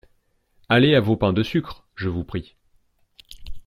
Allez 0.67 0.95
à 0.95 0.99
vos 0.99 1.15
pains 1.15 1.31
de 1.31 1.43
sucre, 1.43 1.85
je 1.95 2.09
vous 2.09 2.23
prie. 2.23 2.55